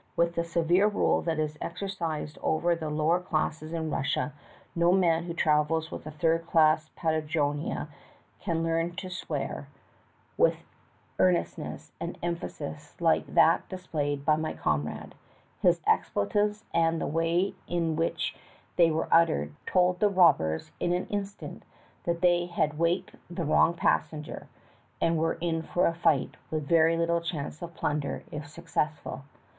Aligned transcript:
With 0.15 0.33
the 0.33 0.43
severe 0.43 0.87
rule 0.87 1.21
that 1.21 1.37
is 1.37 1.59
exercised 1.61 2.39
over 2.41 2.73
the 2.75 2.89
lower 2.89 3.19
classes 3.19 3.71
in 3.71 3.91
Russia 3.91 4.33
no 4.73 4.91
man 4.91 5.25
who 5.25 5.35
travels 5.35 5.91
with 5.91 6.07
a 6.07 6.09
third 6.09 6.47
class 6.47 6.89
paderojnia 6.97 7.87
can 8.39 8.63
learn 8.63 8.95
to 8.95 9.11
swear 9.11 9.67
STOPPED 9.67 9.67
BY 9.67 9.75
RUSSIAN 9.75 10.25
ROBBERS. 10.47 10.57
with 10.57 10.65
earnestness 11.19 11.91
and 11.99 12.17
emphasis 12.23 12.99
like 12.99 13.27
that 13.27 13.69
displayed 13.69 14.25
by 14.25 14.35
my 14.35 14.53
comrade; 14.53 15.13
his 15.61 15.81
expletives 15.85 16.65
and 16.73 16.99
the 16.99 17.05
way 17.05 17.53
in 17.67 17.95
which 17.95 18.35
they 18.77 18.89
were 18.89 19.07
uttered 19.11 19.53
told 19.67 19.99
the 19.99 20.09
robbers 20.09 20.71
in 20.79 20.93
an 20.93 21.05
instant 21.11 21.61
that 22.05 22.21
they 22.21 22.47
had 22.47 22.79
"waked 22.79 23.13
the 23.29 23.45
wrong 23.45 23.75
passen 23.75 24.23
ger" 24.23 24.47
and 24.99 25.19
were 25.19 25.33
in 25.39 25.61
for 25.61 25.85
a 25.85 25.93
fight, 25.93 26.37
with 26.49 26.67
very 26.67 26.97
little 26.97 27.21
chance 27.21 27.61
of 27.61 27.75
plunder 27.75 28.23
if 28.31 28.47
successful. 28.47 29.25